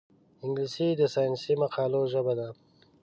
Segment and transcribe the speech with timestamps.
[0.43, 2.47] انګلیسي د ساینسي مقالو ژبه ده